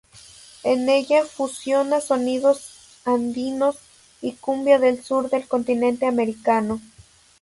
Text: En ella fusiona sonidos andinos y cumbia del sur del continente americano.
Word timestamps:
En 0.63 0.89
ella 0.89 1.23
fusiona 1.25 2.01
sonidos 2.01 2.97
andinos 3.05 3.77
y 4.19 4.31
cumbia 4.31 4.79
del 4.79 5.03
sur 5.03 5.29
del 5.29 5.47
continente 5.47 6.07
americano. 6.07 6.81